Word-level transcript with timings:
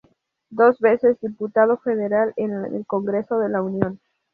Dos 0.49 0.79
veces 0.79 1.19
diputado 1.21 1.77
federal 1.77 2.33
en 2.35 2.51
el 2.73 2.87
Congreso 2.87 3.37
de 3.37 3.49
la 3.49 3.61
Unión. 3.61 3.99